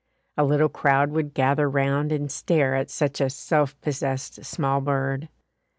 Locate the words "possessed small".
3.81-4.81